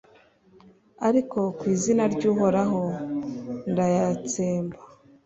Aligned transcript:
ariko 1.07 1.39
ku 1.57 1.63
izina 1.73 2.03
ry’Uhoraho 2.13 2.81
ndayatsemba 3.71 4.77